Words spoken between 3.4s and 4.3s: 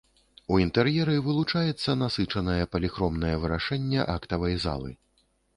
вырашэнне